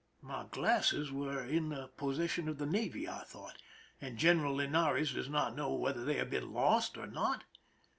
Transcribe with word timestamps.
"My 0.23 0.45
glasses 0.49 1.11
were 1.11 1.43
in 1.43 1.69
the 1.69 1.89
possession 1.89 2.49
of 2.49 2.57
the 2.57 2.65
navy," 2.65 3.07
I 3.07 3.19
thought," 3.23 3.61
and 4.01 4.17
General 4.17 4.55
Linares 4.55 5.13
does 5.13 5.29
not 5.29 5.55
know 5.55 5.75
whether 5.75 6.03
they 6.03 6.15
have 6.15 6.31
been 6.31 6.51
lost 6.51 6.97
or 6.97 7.05
not 7.05 7.43